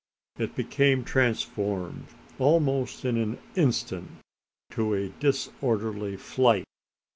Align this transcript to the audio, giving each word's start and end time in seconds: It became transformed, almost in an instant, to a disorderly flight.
It 0.39 0.55
became 0.55 1.03
transformed, 1.03 2.07
almost 2.39 3.05
in 3.05 3.17
an 3.17 3.37
instant, 3.55 4.09
to 4.71 4.95
a 4.95 5.09
disorderly 5.09 6.17
flight. 6.17 6.65